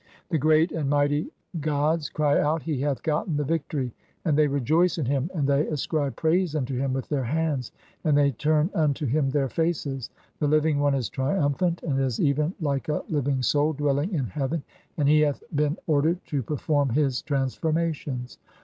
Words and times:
The 0.29 0.39
great 0.39 0.71
and 0.71 0.89
mighty 0.89 1.31
gods 1.59 2.09
cry 2.09 2.39
out, 2.41 2.63
'He 2.63 2.81
hath 2.81 3.03
"gotten 3.03 3.37
the 3.37 3.43
victory,' 3.43 3.93
(19) 4.25 4.25
and 4.25 4.35
they 4.35 4.47
rejoice 4.47 4.97
in 4.97 5.05
him, 5.05 5.29
and 5.35 5.47
they 5.47 5.67
"ascribe 5.67 6.15
praise 6.15 6.55
unto 6.55 6.75
him 6.75 6.91
with 6.91 7.07
their 7.07 7.25
hands, 7.25 7.71
and 8.03 8.17
they 8.17 8.31
turn 8.31 8.71
unto 8.73 9.05
"him 9.05 9.29
their 9.29 9.47
faces. 9.47 10.09
(20) 10.39 10.39
The 10.39 10.47
living 10.55 10.79
one 10.79 10.95
is 10.95 11.07
triumphant, 11.07 11.83
and 11.83 11.99
is 11.99 12.19
"even 12.19 12.51
like 12.59 12.89
a 12.89 13.03
living 13.09 13.43
soul 13.43 13.73
dwelling 13.73 14.11
in 14.11 14.25
heaven, 14.25 14.63
and 14.97 15.07
he 15.07 15.19
hath 15.19 15.43
been 15.53 15.77
"ordered 15.85 16.17
to 16.25 16.41
perform 16.41 16.89
[his] 16.89 17.21
transformations. 17.21 18.39